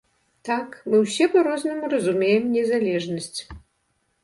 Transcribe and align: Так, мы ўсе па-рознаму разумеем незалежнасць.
Так, 0.47 0.69
мы 0.93 1.01
ўсе 1.03 1.27
па-рознаму 1.35 1.91
разумеем 1.93 2.49
незалежнасць. 2.57 3.39